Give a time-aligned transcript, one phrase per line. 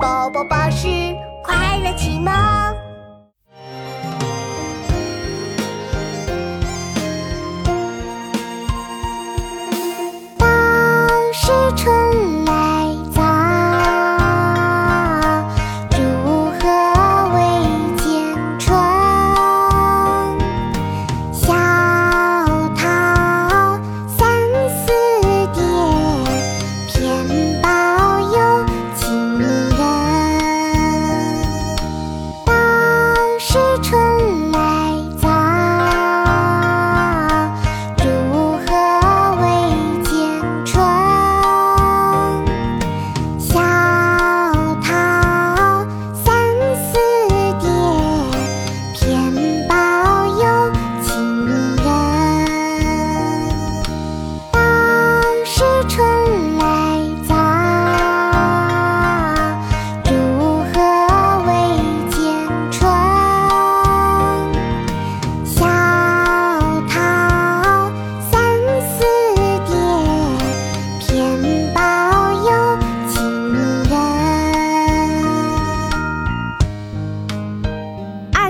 [0.00, 0.86] 宝宝巴士
[1.42, 2.87] 快乐启蒙。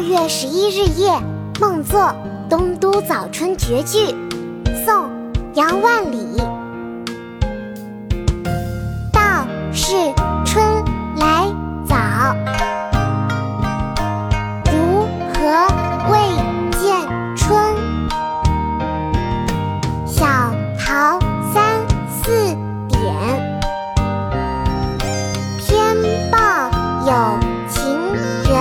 [0.09, 1.13] 月十一日夜，
[1.61, 2.01] 梦作
[2.49, 4.07] 《东都早春绝句》，
[4.83, 5.05] 宋·
[5.53, 6.39] 杨万里。
[9.13, 9.21] 道
[9.71, 9.93] 是
[10.47, 10.65] 春
[11.17, 11.47] 来
[11.87, 11.95] 早，
[14.73, 15.69] 如何
[16.11, 16.19] 未
[16.79, 17.77] 见春？
[20.07, 20.25] 小
[20.79, 21.19] 桃
[21.53, 22.57] 三四
[22.89, 22.99] 点，
[25.59, 25.95] 偏
[26.31, 26.39] 报
[27.07, 27.11] 有
[27.69, 27.85] 情
[28.51, 28.58] 人。